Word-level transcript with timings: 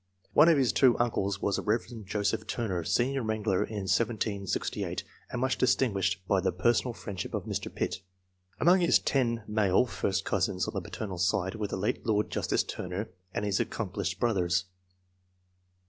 One 0.33 0.49
of 0.49 0.57
his 0.57 0.73
two 0.73 0.97
uncles 0.97 1.43
was 1.43 1.57
the 1.57 1.61
Rev. 1.61 1.83
Joseph 2.05 2.47
Turner, 2.47 2.83
senior 2.83 3.21
wrangler 3.21 3.59
I.] 3.69 3.69
ANTECEDENTS. 3.69 3.97
49 4.23 4.33
in 4.37 4.41
1768, 4.89 5.03
and 5.29 5.39
much 5.41 5.59
distinguished 5.59 6.27
by 6.27 6.41
the 6.41 6.51
personal 6.51 6.95
friendship 6.95 7.35
of 7.35 7.43
Mr. 7.45 7.71
Pitt. 7.71 8.01
Among 8.59 8.79
his 8.79 8.99
1 8.99 9.43
male 9.47 9.85
first 9.85 10.25
cousins 10.25 10.67
on 10.67 10.73
the 10.73 10.81
paternal 10.81 11.19
side 11.19 11.53
were 11.53 11.67
the 11.67 11.77
late 11.77 12.03
Lord 12.03 12.31
Justice 12.31 12.63
Turner 12.63 13.09
and 13.31 13.45
his 13.45 13.59
accomplished 13.59 14.19
brothers. 14.19 14.65